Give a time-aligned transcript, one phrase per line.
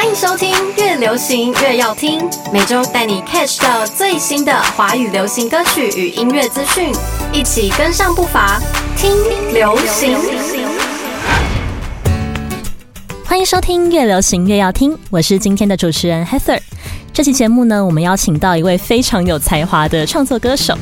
[0.00, 6.90] 欢迎收听《越流行越要听》，每周带你 catch 到最新的华语流行歌曲与音乐资讯，
[7.34, 8.58] 一起跟上步伐，
[8.96, 9.12] 听
[9.52, 10.16] 流行。
[13.26, 16.58] 欢迎收听《越流行越要听》，我是今天的主持人 Heather。
[17.12, 20.74] 这期节目呢，我们邀请到一位非常有才华的创作歌手。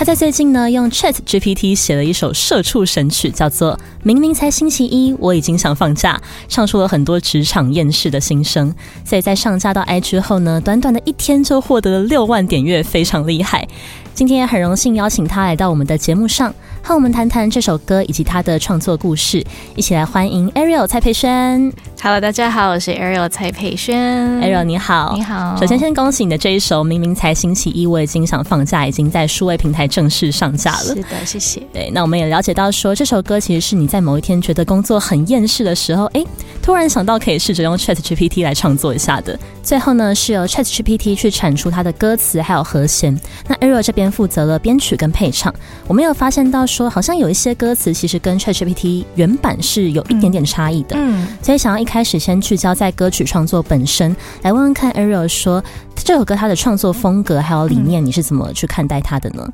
[0.00, 6.18] 他在最近呢，用 Chat GPT 写了一首社畜神曲，叫做《明明才星期一，我已经想放假》，
[6.48, 8.74] 唱出了很多职场厌世的心声。
[9.04, 13.68] 所以在上架到 IG 后呢，短短的一天就获得了六万点阅，非常厉害。
[14.14, 19.44] 今天也很荣幸邀请他来到我们的节目上，和我们谈谈这首歌以及他的创作故事。
[19.76, 21.72] 一起来欢迎 Ariel 蔡佩轩。
[22.02, 24.40] Hello，大家好，我是 Ariel 蔡佩轩。
[24.40, 25.56] Ariel 你好，你好。
[25.60, 30.78] 首先，先恭喜你的这一首《明明才星期一，我已经想放假》已经在数位平台正式上架了。
[30.78, 31.62] 是的，谢谢。
[31.72, 36.24] 对，那我们也了解到说，这首歌其实是你在某一天觉得工作很厌世的时候，哎，
[36.62, 39.38] 突然想到可以试着用 Chat GPT 来创作一下的。
[39.62, 43.18] 最后呢，是由 Chat GPT 去产出它的歌词还有和弦。
[43.46, 45.54] 那 Ariel 这边负责了编曲跟配唱。
[45.86, 50.96] 我们有发现到说，好像有一些歌词其实跟 Chat GPT 原版是有一点点差异的。
[50.98, 55.62] 嗯，所以想要一开始先聚焦在歌曲创作本身，来问问看 Ariel 说
[55.94, 59.48] 这首歌它的创作风格还有理念，你是怎么去看待它的呢？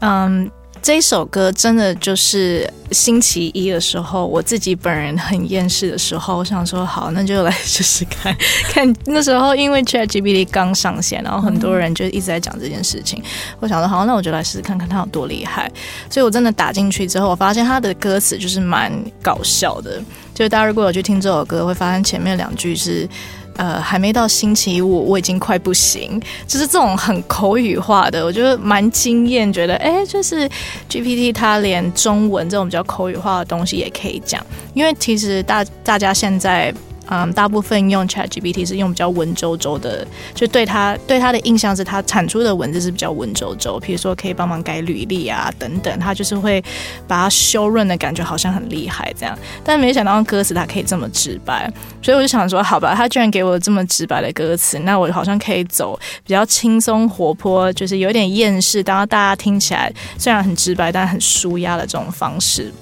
[0.00, 0.50] 嗯，
[0.82, 8.94] 这一首歌真的就是星期一的时候，我自己本人很厌世的时候，我想说好，那就来试试看看。
[9.04, 13.22] 那时候因为 ChatGPT 刚上线，然后很多人就一直在讲这件事情，
[13.60, 15.70] 我想说好，那我就来试试看看它有多厉害。
[16.08, 18.92] 所以我真的打进去之后，我发现它的歌词就是蛮
[19.22, 20.02] 搞笑的。
[20.34, 23.08] 就是大家如果有去听这首歌，会发现前面两句是。
[23.56, 26.20] 呃，还没到星期五，我已经快不行。
[26.46, 29.52] 就是这种很口语化的，我觉得蛮惊艳。
[29.52, 30.48] 觉得哎，就是
[30.88, 36.74] GPT 它连中文这种比较口语化的东西也可以讲，因为其实大大家现在。
[37.10, 46.62] 嗯，大部分用 Chat GPT 是用比较文绉绉的，就对他对他的印象是他产出的文字是比较文绉绉，比如说可以帮忙改履历啊等等，他就是会
[47.06, 51.70] 把它修润的感觉好像很厉害这样，但没想到歌词它可以这么直白，
[52.00, 62.72] 所以我就想说，好吧，他居然给我这么直白的歌词，那我好像可以走比较轻松活泼，就是有点厌世，当然大家听起来虽然很直白，但很舒压的这种方式。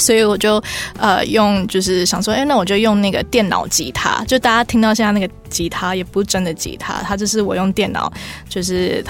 [0.00, 0.60] 所以我就
[0.98, 8.12] 呃用就是想说，哎，那我就用那个电脑吉他，就大家听到现在那个吉他也不是真的吉他，它就是我用电脑
[8.48, 9.04] 就是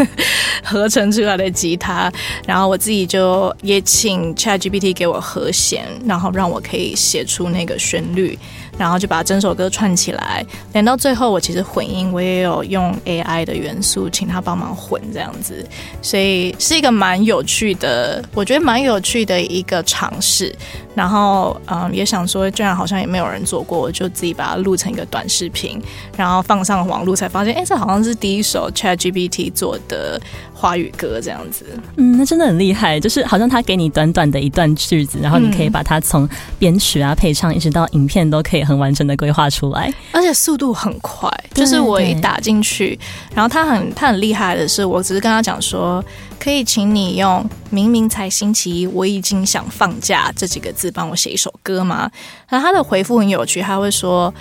[0.62, 2.10] 合成出来的吉他，
[2.46, 8.38] 然后我自己就也请 ChatGPT 给我和弦，然后让我可以写出那个旋律，
[8.78, 10.44] 然后就把整首歌串起来。
[10.72, 15.66] 连到最后，我其实混音我也有用 AI 的元素，请他帮忙混这样子，
[16.00, 20.54] 所以是一个蛮有趣的，我觉得蛮有趣的一个尝试。
[20.94, 25.80] 然后嗯，也想说，居然好像也没有人做过，我就自己把它录成一个短视频，
[26.16, 30.20] 然后放上网络，才发现，哎，这好像是第一首 ChatGPT 做的
[30.58, 31.64] 华语歌，这样子。
[31.96, 41.30] 嗯，那真的很厉害，就是好像他给你短短的一段句子，然后你可以把它从编曲啊、配唱，一直到影片，都可以很完整的规划出来，而且速度很快。
[41.54, 42.98] 就是我一打进去，
[43.32, 46.04] 然后他很他很厉害的是，我只是跟他讲说，
[46.40, 52.10] 可以请你用“明明才星期一，我已经想放假”这几个字帮我写一首歌吗？
[52.48, 54.34] 然后他的回复很有趣，他会说。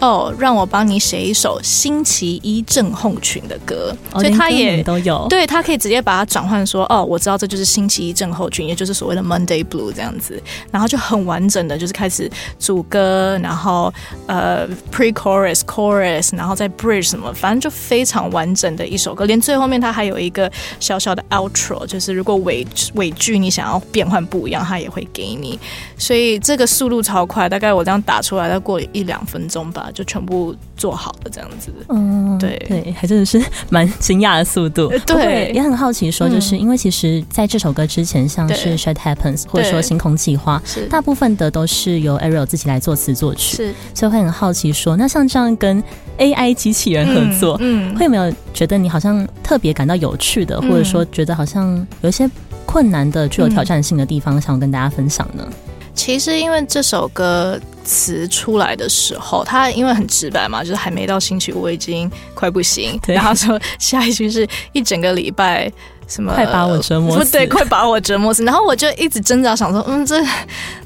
[0.00, 13.92] 哦，让我帮你写一首星期一症候群的歌，哦、所以他也都有，对他可以直接把它转换说，哦，我知道这就是星期一症候群，也就是所谓的 Monday Blue 这样子，然后就很完整的就是开始主歌，然后
[14.26, 20.50] 呃 Pre Chorus Chorus，然后再 Bridge 什么，反正就非常完整的一首歌，连最后面它还有一个
[20.80, 25.58] 小小的 Outro，就是如果尾尾句你想要变换不一样，它也会给你，
[25.96, 29.83] 所以这个速度超快，大概我这样打出来，再过一两分钟吧。
[29.92, 31.72] 就全部做好了，这样子。
[31.88, 32.54] 嗯，对。
[32.68, 34.88] 对，还真的是蛮惊讶的速度。
[35.06, 45.82] 对，也很好奇，说就是、嗯、因为其实在这首歌之前，像是 Shut Happens 或者说星空计划，大部分的都是由 Ariel 自己来作词作曲，是，所以会很好奇说，那像这样跟
[46.18, 47.96] AI 机器人合作，嗯，嗯。
[47.96, 52.28] 会有没有觉得你好像特别感到有趣的，嗯、或者说觉得好像有一些
[52.64, 55.46] 困难的、具有挑战性的地方，想跟大家分享呢？
[55.94, 62.98] 其实因为这首歌词出来的时候，它因为很直白嘛，就是还没到星期五，我已经快不行。
[63.06, 65.70] 然后说下一句是一整个礼拜
[66.06, 68.44] 什么快把我折磨死不对，快把我折磨死。
[68.44, 70.22] 然后我就一直挣扎，想说，嗯，这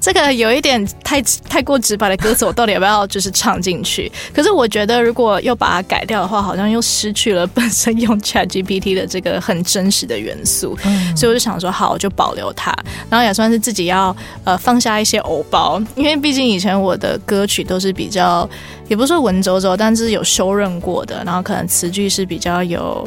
[0.01, 4.11] 这个有一点太太过直白的歌词，我到底要不要就是唱进去？
[4.33, 10.79] 可是我觉得，如果又把它改掉的话，好像又失去了本身用 Chat GPT 的这个很真实的元素。
[10.85, 12.73] 嗯所以我就想说，好，我就保留它，
[13.11, 18.49] 然后也算是自己要呃放下一些偶包，因为毕竟以前我的歌曲都是比较，
[18.87, 23.07] 也不是说文绉绉，但是有修润过的，然后可能词句是比较有。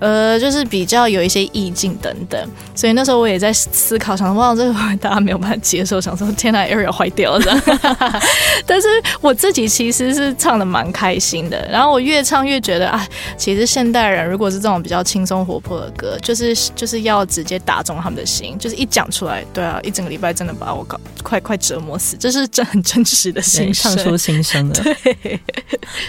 [0.00, 2.40] 呃，就是比较有一些意境等等，
[2.74, 7.62] 所以那时候我也在思考，想说哇，这个大家没有办法接受，想说天呐 a r i e l 坏掉了。
[8.66, 8.88] 但是
[9.20, 13.06] 我自己其实是唱的蛮开心的，然后我越唱越觉得啊，
[13.36, 23.96] 其实现代人如果是这种比较轻松活泼的歌，就是就是要直接打中他们的心，就是一讲出来，对啊，一整个礼拜真的把我搞快快折磨死，这是真很真实的对心声。
[23.96, 24.74] 唱出心声了。
[24.74, 25.40] 对，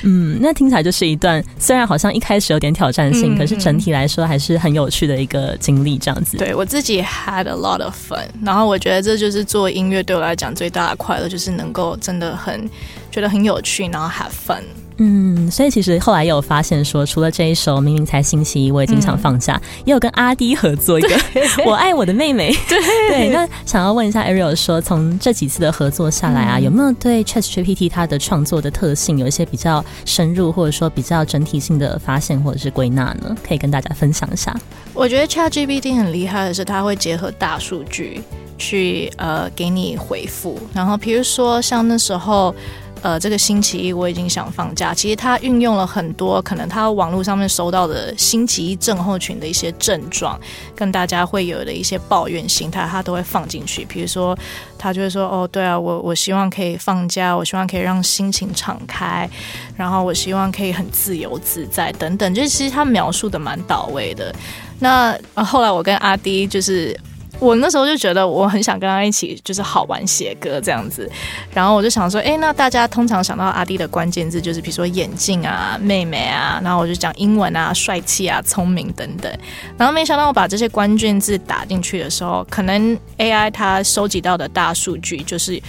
[0.03, 6.37] 嗯，那听起来就是一段虽然好像一开始有点挑战性，嗯可是整体来说还是很有趣的一个经历，这样子。
[6.37, 12.69] 对我自己 had a lot of fun，然后我觉得这就是做音乐对我来讲最大的快乐，就是能够真的很
[13.09, 14.61] 觉得很有趣，然后 have fun。
[15.01, 21.09] 嗯，所以其实后来也有发现说，除了这一首《明明才星期一》，我也经常放假，也有跟阿迪合作一个
[21.65, 22.51] 《我爱我的妹妹》。
[22.67, 33.33] 对那想要问一下 Ariel 说，从这几次的合作下来啊，有没有对 ChatGPT 它的创作的特性有一些比较深入，或者说比较整体性的发现或者是归纳呢？
[33.47, 34.53] 可以跟大家分享一下。
[34.93, 38.21] 我觉得 ChatGPT 很厉害的是，它会结合大数据
[38.57, 40.59] 去呃给你回复。
[40.73, 42.53] 然后比如说像那时候。
[43.01, 44.93] 呃，这个星期一我已经想放假。
[44.93, 50.39] 其实他运用了很多可能他网络上面收到的星期一症候群的一些症状，
[50.75, 53.85] 跟大家会有的一些抱怨心态，他都会放进去。
[53.85, 54.37] 比如说，
[54.77, 59.29] 他就会说：“哦，对啊，我我希望可以放假，我希望可以让心情敞开，
[59.75, 64.33] 然后我希望可以很自由自在等等。”就是其实他描述的蛮到位的。
[64.79, 66.97] 那、后来我跟阿迪就是。
[67.39, 71.09] 我那时候就觉得我很想跟他一起，就是好玩写歌这样子，
[71.53, 79.31] 然后我就想说，哎，那大家通常想到阿弟的关键字就是比如说眼镜啊、妹妹啊，然后我就讲英文啊、帅气啊、聪明等等，
[79.77, 85.61] 然后没想到我把这些关键字打进去的时候，可能 AI 它收集到的大数据就是。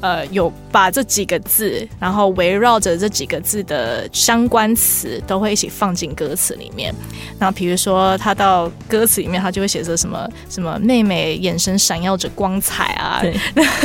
[0.00, 6.94] 呃，有把这几个字，然后围绕着这几个字的相关词，都会一起放进歌词里面。
[7.38, 13.34] 然后比如说，他到歌词里面，他就会写着什么什么妹妹眼神闪耀着光彩啊，对，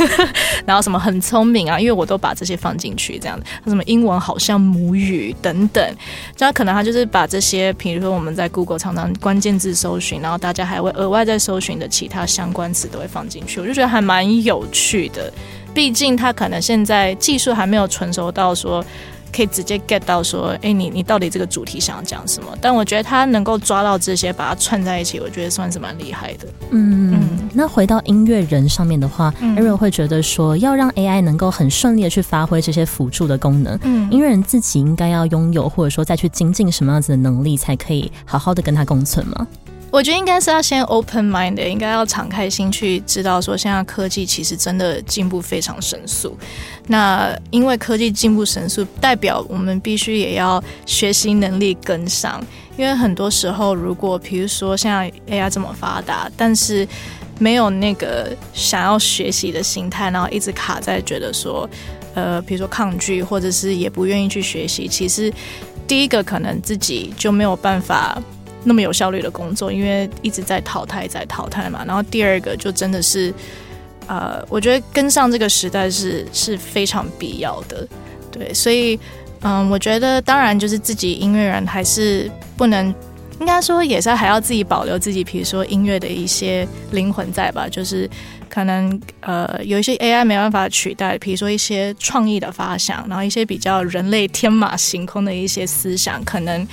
[0.66, 3.44] 然后什么很聪明啊，因为我都把这些放进去，这样子。
[3.64, 5.96] 他什么英文好像母语等等，
[6.36, 15.32] 这样可能他就是把这些，比如说我们在 Google 常常关键字搜寻，然后大家还会额外在搜寻的其他相关词都会放进去，我就觉得还蛮有趣的。
[15.74, 18.84] 毕竟他可能现在技术还没有成熟到说
[19.34, 22.54] 可以直接 get 到说，哎，你你到底这个主题想要讲什么？
[22.60, 26.46] 但我觉得他能够抓到这些，把它串在一起，我觉得算是蛮厉害的。
[26.70, 39.46] 嗯，嗯那回到音乐人上面的话、嗯 a r i e l 会觉得说，要让 AI 能够很顺利的去发挥这些辅助的功能，嗯音乐人自己应该要拥有，或者说再去精进什么样子的能力，才可以好好的跟他共存吗？
[39.92, 46.34] 我觉得应该是要先 open mind，应该要敞开心去知道说，现在科技其实真的进步非常神速。
[46.86, 52.42] 那因为科技进步神速，代表我们必须也要学习能力跟上。
[52.78, 56.88] 因为很多时候，如果比如说现在 AI 这么发达，但是
[57.38, 61.68] 没有那个想要学习的心态，然后一直卡在觉得说，
[62.14, 65.30] 呃，比如说抗拒，或者是也不愿意去学习，其实
[65.86, 68.18] 第一个可能自己就没有办法。
[68.64, 71.84] 那么有效率的工作，因为一直在淘汰，在淘汰嘛。
[71.84, 73.34] 然后第二个就真的是，
[74.06, 77.86] 呃，我觉得跟上这个时代是是非常必要的，
[78.30, 78.54] 对。
[78.54, 78.96] 所以，
[79.40, 82.94] 嗯，我觉得当然就是自己音乐人还是不能，
[83.40, 88.08] 应该说也是还要自己保留自己，比如说音乐的一些灵魂在吧，就是
[88.48, 96.64] 可能呃有一些 AI 没办法取代，比如说一些创意的发想，然后一些比较人类天马行空的一些思想，可能。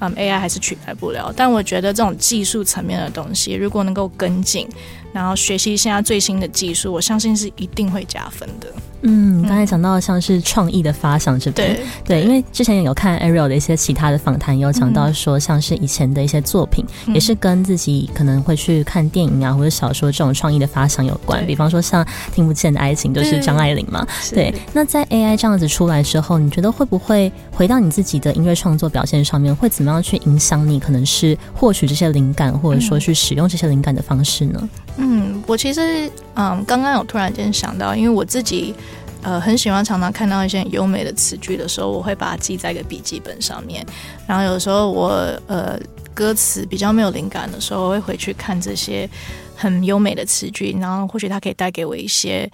[0.00, 4.68] 嗯，AI 还是取代不了，但我觉得这种技术层面的东西，如果能够跟进，
[5.12, 8.72] 然后学习一下最新的技术，我相信是一定会加分的。
[9.02, 17.14] 嗯，刚才讲到像是创意的发想这边，对对，因为之前也有看 Ariel 的一些其他的访谈，也有讲到说，像是以前的一些作品，嗯。
[17.14, 21.44] 也是跟自己可能会去看电影啊或者小说这种创意的发想有关。
[21.46, 24.54] 比方说像《听不见的爱情》就是张爱玲嘛，是对。
[24.72, 34.68] 那在 AI 这样子出来之后，你觉得会不会回到你自己的音乐创作表现上面，会怎么样去影响你可能是获取这些灵感，或者说去使用这些灵感的方式呢？
[34.96, 38.74] 嗯，我其实嗯，刚刚有突然间想到，因为我自己
[39.28, 43.84] 呃很喜欢常常看到一些很优美的词句的时候，我会把它记在一个笔记本上面。
[44.26, 45.08] 然后有时候我
[45.46, 45.78] 呃
[46.14, 49.06] 歌词比较没有灵感的时候，我会回去看这些
[49.54, 52.50] 很优美的词句，然后或许它可以带给我一些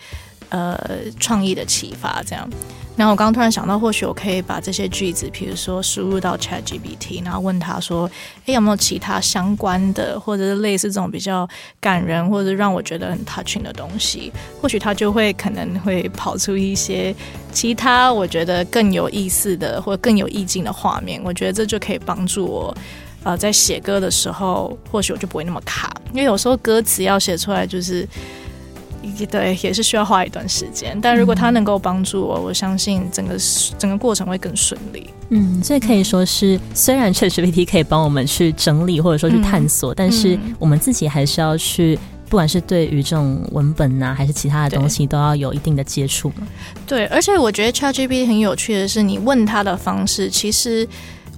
[0.49, 0.77] 呃
[1.21, 2.51] 创意的启发，这样。
[2.97, 8.09] 然后我刚刚突然想到，或许我可以把这些句子，比如说输入到 Chat GPT，然后问他说
[8.47, 11.49] ：“诶，有没有其他相关的，或者是类似这种比较
[11.81, 14.33] 感人，或者让我觉得很 touching 的东西？”
[14.63, 17.13] 或许他就会可能会跑出一些
[17.53, 21.21] 其他我觉得更有意思的，或更有意境的画面。
[21.25, 22.77] 我觉得这就可以帮助我，
[23.25, 28.09] 呃，在写歌的时候，或许我就不会那么卡，因为有时候歌词要写出来就是。
[29.31, 30.99] 对，也是需要花一段时间。
[31.01, 33.37] 但如果它能够帮助我，我相信整个
[33.79, 35.09] 整个过程会更顺利。
[35.31, 46.47] 嗯，所以可以说是，虽然 ChatGPT 可以帮我们去整理或者说去探索，但是我们自己还是要去，不管是对于这种文本呐，还是其他的东西，都要有一定的接触嘛。
[46.87, 50.87] 对，而且我觉得 ChatGPT 很有趣的是，你问他的方式，其实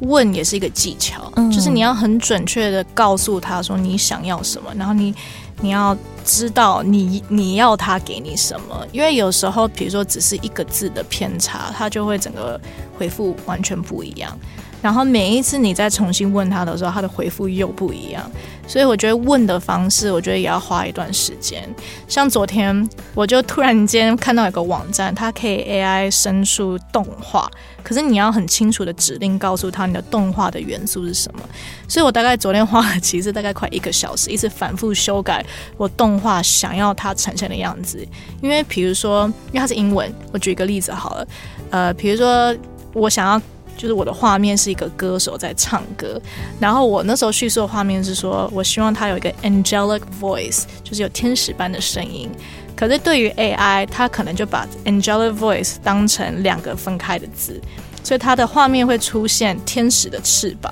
[0.01, 5.15] 问也是一个技巧，就是你要很准确的告诉他说你想要什么，然后你。
[5.61, 12.61] 你要知道你你要他给你什么，因为有时候，比如说只是一个字的偏差，他就会整个
[12.99, 14.39] 回复完全不一样。
[14.83, 18.31] 然后每一次你再重新问他的时候，他的回复又不一样。
[18.69, 21.63] 所以我觉得问的方式，我觉得也要花一段时间。
[22.09, 27.49] 像昨天，我就突然间看到有个网站，它可以 AI 生出动画，
[27.85, 31.41] 可是你要很清楚的指令告诉他你的动画的元素是什么。
[31.87, 38.05] 所以我大概昨天花了其实大概快一个小时，一直反复修改我动画想要它呈现的样子。
[38.43, 41.29] 因为比如说，因为它是英文，我举一个例子好了，
[41.71, 42.53] 呃，比如说
[42.93, 43.41] 我想要。
[43.77, 46.21] 就是我的画面是一个歌手在唱歌，
[46.59, 52.31] 然后我那时候叙述的画面是说，我希望他有一个 angelic voice，就是有天使般的声音。
[52.75, 57.61] 可是对于 AI，它可能就把 angelic voice 当成两个分开的字，
[58.03, 60.71] 所以它的画面会出现天使的翅膀，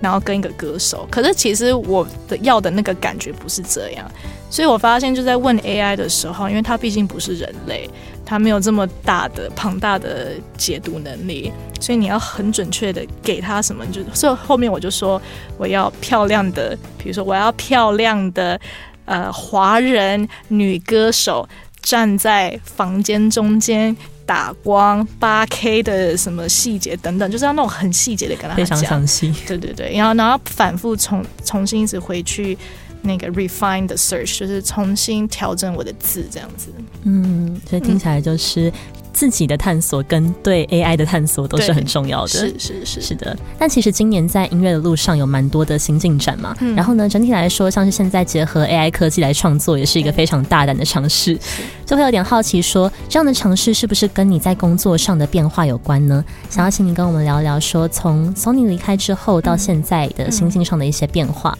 [0.00, 1.04] 然后跟一个歌手。
[1.10, 4.08] 可是其实我的要的那个感觉不是这样，
[4.52, 7.88] 所以我发现就在问 AI 的时候，因为它毕竟不是人类。
[8.24, 15.20] 它没有这么大的庞大的解读能力，所以你要很准确的给它什么，就所以后面我就说
[15.58, 18.58] 我要漂亮的，比如说我要漂亮的
[19.04, 21.46] 呃华人女歌手
[21.82, 23.94] 站在房间中间
[24.24, 32.56] 打光八 K 的什么细节等等，就是要那种很细节的跟他讲，非常详细，对对对，然后然后反复重重新一直回去。
[33.02, 36.72] 那个 refine the search 就是重新调整我的字，这样子。
[37.02, 38.72] 嗯，所以听起来就是
[39.12, 42.28] 自己的探索跟对 AI 的探索都是很重要的。
[42.28, 43.36] 是是是是的。
[43.58, 46.56] 但其实今年在音乐的路上有蛮多的新进展嘛。
[46.76, 51.38] 然后呢，整体来说，像是现在结合 AI 科技来创作，也是一个非常大胆的尝试。
[51.84, 56.24] 就会有点好奇，说这样的尝试是不是跟你在工作上的变化有关呢？
[56.48, 61.58] 想要请你跟我们聊聊，说从 Sony 离开之后到现在的心境上的一些变化。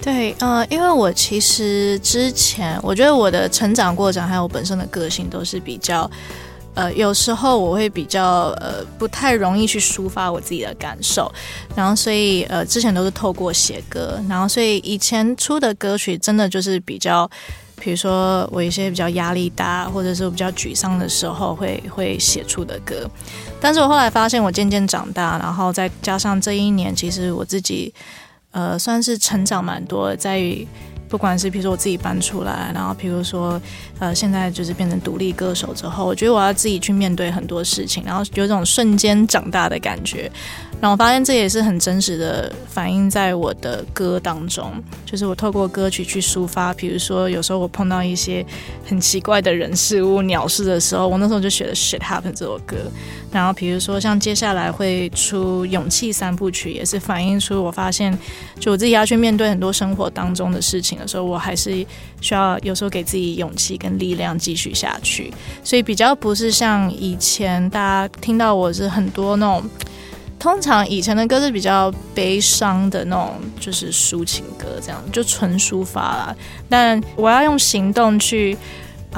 [0.00, 6.08] 对，呃，因为我其实之前，我觉得我的成长过程还有我本身的个性都是比较，
[6.74, 11.30] 呃，有时候我会比较呃不太容易去抒发我自己的感受，
[11.74, 17.28] 然后所以呃之前都是透过写歌，然后所以以前出的歌曲真的就是比较，
[17.78, 23.06] 比如说我一些比较压力大或者是比较沮丧的时候会会写出的歌，
[23.60, 27.92] 但是我后来发现我渐渐长大，然后再加上这一年，其实我自己。
[28.58, 30.66] 呃，算是成长蛮多，在于
[31.08, 33.60] 不管是比如说我自己搬出来，然后比如说
[33.98, 40.30] 呃，现在就是变成独立歌手之后，我觉得我要自己去面对很多事情，然后有种瞬间长大的感觉。
[40.80, 44.72] 然后我发现这也是很真实的反映在我的歌当中，
[45.04, 46.72] 就是我透过歌曲去抒发。
[46.72, 48.46] 比如说，有时候我碰到一些
[48.86, 52.76] 很奇怪的人事物、鸟事的时候，我那时候就写了《Shit Happen》这首歌。
[53.32, 58.16] 然后，比如说像接下来会出《勇气三部曲》，也是反映出我发现，
[58.60, 61.86] 就我自己要去面对很多生活当中的事情的时候，我还是
[62.20, 65.32] 需要有时候给自己勇气跟力量继续下去。
[65.62, 69.64] 所以比较不是像以前大家听到我是很多那种。
[70.38, 76.36] 通常以前的歌是比较悲伤的那种，就是抒情歌，这样就纯抒发啦。
[76.68, 78.56] 但我要用行动去。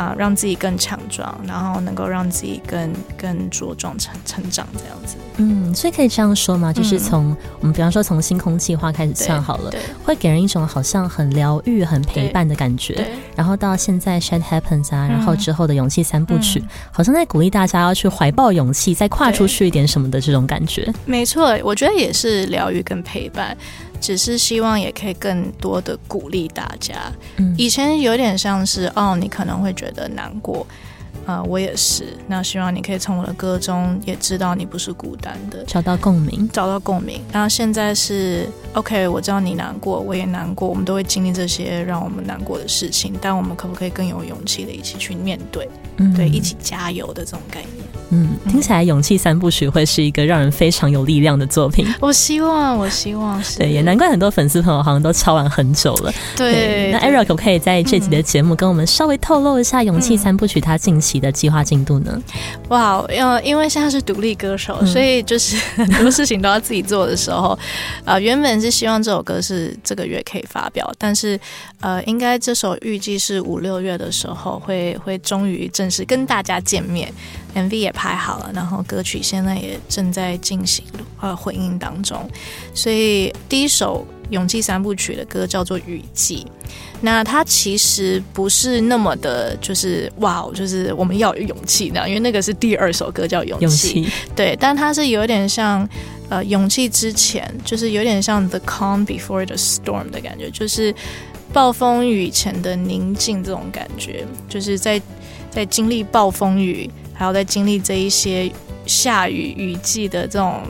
[0.00, 5.16] 啊，让自己更强壮，然后能够让自己更更茁壮成成长这样子。
[5.36, 6.72] 嗯，所以可以这样说吗？
[6.72, 9.70] 就是从我们比方说从星空计划开始算好了，
[10.02, 13.06] 会给人一种好像很疗愈、很陪伴的感觉。
[13.36, 20.90] 然后到现在 Shit Happens 啊，然后之后的勇气三部曲，好像在鼓励大家要去怀抱勇气，再跨出去一点什么的这种感觉。
[21.04, 23.54] 没错，我觉得也是疗愈跟陪伴。
[24.00, 27.12] 只是希望也可以更多的鼓励大家。
[27.36, 30.66] 嗯以前有点像是哦，你可能会觉得难过，
[31.26, 32.16] 啊，我也是。
[32.26, 37.20] 那希望你可以从我的歌中也知道你不是孤单的，找到共鸣，找到共鸣。
[37.32, 45.68] 然后现在是 OK，我知道你难过，我也难过，我们都会经历这些让我们难过的事情，但我们可不可以更有勇气的一起去面对？
[45.98, 47.79] 嗯，对，一起加油的这种概念。
[48.10, 51.86] 嗯，听起来《勇气三部曲》会是一个让人非常有力量的作品。
[52.00, 53.58] 我希望，我希望是。
[53.58, 56.12] 对，也难怪很多粉丝朋友好像都敲完很久了。
[56.36, 62.20] 对，那 Eric 可不可以在这集的节目跟我们稍微透露一下《勇气三部曲》它近期的计划进度呢？
[62.68, 67.56] 哇，因因为现在是独立歌手，所以就是 很多事情都要自己做的时候，
[68.04, 71.38] 啊， 原本是希望这首歌是这个月可以发表，但是
[71.80, 77.12] 呃，应该这首预计是五六月的时候会会终于正式跟大家见面。
[77.54, 80.84] MV 也拍好了，然后歌曲现在也正在进行
[81.20, 82.28] 呃混音当中，
[82.74, 86.46] 所以第一首《勇气三部曲》的歌叫做《雨季》，
[87.00, 94.04] 那它其实不是那么的，就是哇，就是我们要有勇气那样，因为那个是第二首歌叫《勇气》，
[94.36, 95.88] 对，但它是有点像
[96.28, 100.94] 呃勇气之前，就是有点像 The Calm Before the Storm 的感觉，就是
[101.52, 105.02] 暴风雨前的宁静这种感觉，就是在
[105.50, 106.88] 在经历暴风雨。
[107.20, 108.50] 还要在经历这一些
[108.86, 110.62] 下雨雨季的这种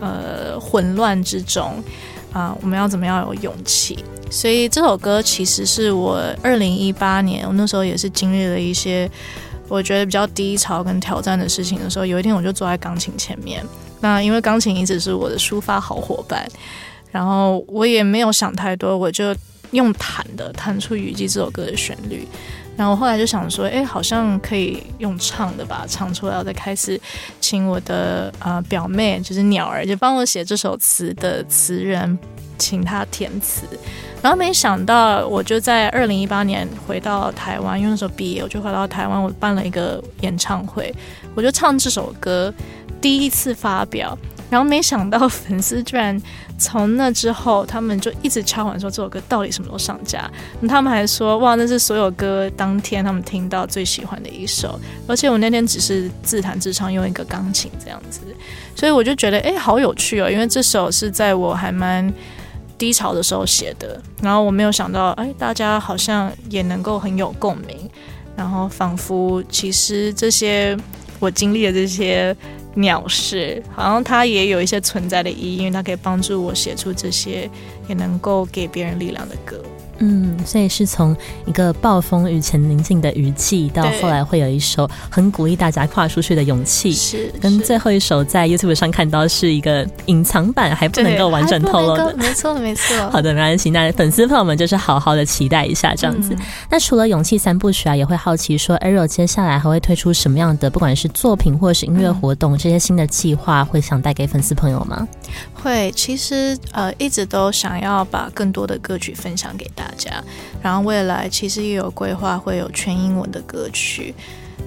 [0.00, 1.80] 呃混乱之中
[2.32, 3.96] 啊，我们要怎么样有勇气？
[4.28, 9.08] 所以这首歌其实是我二零一八年，我那时候也是经历了一些
[9.68, 13.64] 我觉得比较低潮跟挑战的事情的时候，有一天我就坐在钢琴前面，
[14.00, 16.44] 那因为钢琴一直是我的抒发好伙伴，
[17.12, 19.32] 然后我也没有想太多，我就
[19.70, 22.26] 用弹的弹出《雨季》这首歌的旋律。
[22.76, 27.00] 然后我后来就想说，哎，好像可以用唱的吧，唱出来，我再开始
[27.40, 32.18] 请我的呃表妹，就是鸟儿，就帮我写这首词的词人，
[32.56, 33.66] 请他填词。
[34.22, 40.94] 然后没想到，我就在二零一八年回到台湾，因为那时候毕业，我就回到台湾，我办了一个演唱会，
[41.34, 42.52] 我就唱这首歌，
[43.00, 44.16] 第一次发表。
[44.52, 46.20] 然后没想到粉丝居然
[46.58, 50.30] 从那之后，他们就一直敲碗说这首歌到底什么时候上架？
[50.68, 54.78] 他们还说哇，那是所有歌当天他们听到最喜欢的一首。
[55.08, 58.20] 而且我那天只是自弹自唱，用一个钢琴这样子，
[58.76, 62.12] 所以我就觉得哎，好有趣哦，因为这首是在我还蛮
[62.76, 63.98] 低潮的时候写的。
[64.20, 67.88] 然后我没有想到，哎，大家好像也能够很有共鸣，
[68.36, 70.76] 然后仿佛其实这些
[71.18, 72.36] 我经历的这些。
[72.76, 77.50] 藐视，好像它也有一些存在的意义，因为它可以帮助我写出这些，
[77.88, 79.62] 也能够给别人力量的歌。
[79.98, 92.96] 嗯，所以是从一个暴风雨前宁静的雨季，到后来会有一首很鼓励大家跨出去的勇气，是跟最后一首在 YouTube 上看到是一个隐藏版，还不能够完整透露的，没错没错。
[93.10, 96.36] 好的，没关系，那粉丝朋友们就是好好的期待一下这样子。
[96.70, 105.06] 那除了勇气三部曲啊，也会好奇说 Ariel 接下来还会推出什么样的，不管是作品或者是音乐活动，这些新的计划会想带给粉丝朋友吗？
[105.54, 110.22] 会，其实呃一直都想要把更多的歌曲分享给大家，家
[110.62, 114.14] 然后未来其实也有规划会有全英文的歌曲，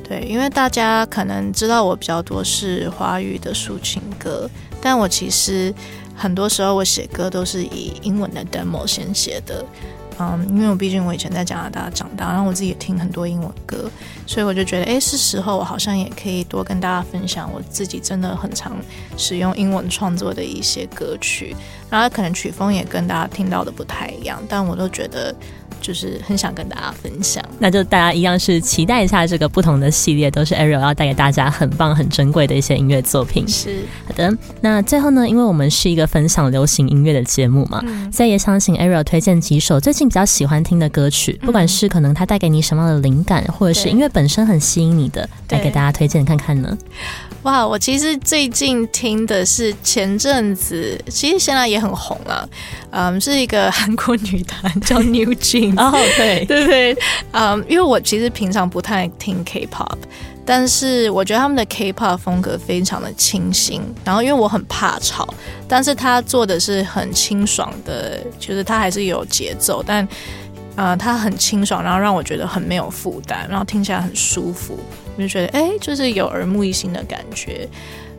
[0.07, 4.49] 对，因为大家可能知道我比较多是华语的抒情歌，
[4.81, 5.73] 但我其实
[6.15, 9.65] 很多时候我写歌都是以英文的 demo 先写的。
[10.19, 13.89] 嗯，因为我毕竟我以前在加拿大长大，然后我自己也听很多英文歌，
[14.25, 18.77] 所以我就觉得，哎，是时候我好像也可以多跟大家分享我自己真的很常
[19.17, 21.55] 使用英文创作的一些歌曲，
[21.89, 25.35] 然后可能曲风也跟大家听到的不太一样，但我都觉得。
[25.85, 33.47] 就是很想跟大家分享，那就大家一样是期待一下这个不同的系列，都是 Ariel 要带给大家很棒、很珍贵的一些音乐作品。
[33.47, 33.83] 是。
[34.07, 46.75] 好的，那最后呢，因为我们是一个分享流行音乐的节目嘛，所以也想请 Ariel 推荐几首最近比较喜欢听的歌曲，不管是可能它带给你什么样的灵感，或者是音乐本身很吸引你的，来给大家推荐看看呢。
[47.45, 52.49] 哇，我其实最近听的是前阵子，其实现在也很红了，
[52.89, 56.43] 嗯，是一个韩国女团叫 New Jeans，哦，对。
[56.49, 56.97] 对对，
[57.33, 59.95] 嗯，因为我其实平常不太听 K-pop，
[60.43, 65.31] 但是我觉得他们的 K-pop 风格非常的清新，然后因为我很怕吵，
[65.67, 70.07] 但是他做的是很清爽的，就是他还是有节奏，但
[70.75, 74.77] 呃，他很清爽，然后让我觉得很没有负担，然后听起来很舒服。
[75.15, 77.67] 我就觉得，哎，就是有耳目一新的感觉。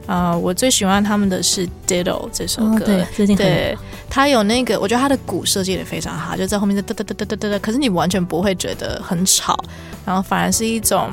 [0.06, 3.76] 啊，我最喜欢他们的是《Diddle》这首歌，对，最近对，
[4.08, 9.58] 他有那个，我觉得他的鼓设计的非常好，就在后面哒哒哒哒哒哒哒，可是你完全不会觉得很吵，
[10.04, 11.10] 然后反而是一种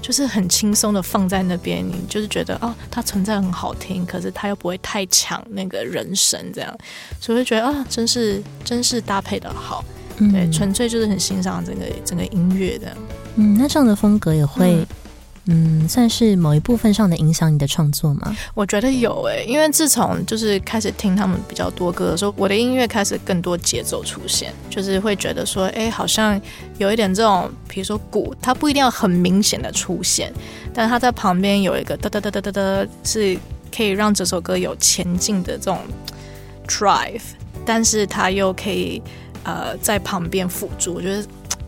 [0.00, 6.72] 就是很轻松的放在那边，你就是觉得哦，它存在很好听，可是它又不会太抢那个人声，这样，
[7.20, 9.84] 所以我就觉得啊，真是真是搭配的好，
[10.18, 12.96] 对，纯粹就是很欣赏整个整个音乐的。
[13.36, 14.86] 嗯，那这样的风格也会。
[15.48, 18.36] 嗯，算是某一部分上的影响你的创作吗？
[18.52, 26.40] 我觉得有诶、因为自从就是开始听他们比较多歌的时候，我的音乐开始更多节奏出现，就是会觉得说，哎，好像
[26.78, 30.32] 有一点这种，比如说鼓，它不一定要很明显的出现，
[30.74, 33.38] 但它在旁边有一个哒哒哒哒哒哒，是
[33.72, 35.78] 可以让这首歌有前进的这种
[36.66, 37.22] drive，
[37.64, 39.00] 但是它又可以
[39.46, 41.26] 呃在旁边辅助，我觉得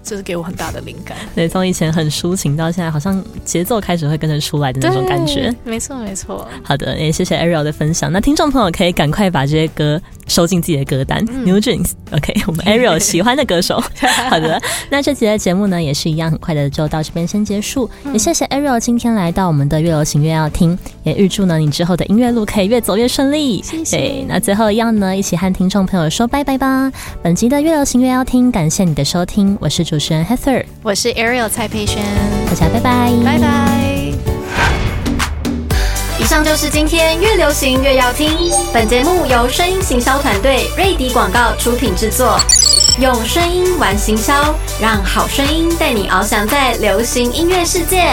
[0.09, 1.16] 这是给我很大的灵感。
[1.35, 5.55] 对，从以前很抒情到现在，好像节奏开始会跟着出来的那种感觉。
[5.64, 6.49] 没错没错。
[6.62, 8.11] 好的，也谢谢 Ariel 的分享。
[8.11, 11.23] 那听众朋友可以赶快把这些歌收进自己的歌单。
[11.44, 11.90] New Jeans。
[12.11, 13.83] OK，我们 Ariel 喜欢的歌手。
[14.31, 17.88] 好的，那这期的节目呢也是一样，很快的就到这边先结束。
[18.12, 23.62] 也谢谢 Ariel 今天来到我们的月流行乐要听，也预祝呢你之后的音乐路可以越走越顺利。
[23.62, 26.90] 谢谢对，那最后一样呢，一起和听众朋友说拜拜吧。
[27.23, 32.01] 本集的月流行乐要听，感谢你的收听，我是主持人 Heather，我是 Ariel 蔡佩轩，
[32.47, 33.93] 大家拜拜，拜拜。
[36.21, 38.31] 以上就是今天越流行越要听。
[38.73, 42.39] 本节目由声音行销团队瑞迪广告出品制作，
[43.01, 48.05] 用声音玩行销，让好声音带你翱翔在流行音乐世界。